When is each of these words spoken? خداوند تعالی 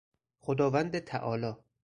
خداوند 0.39 0.99
تعالی 0.99 1.53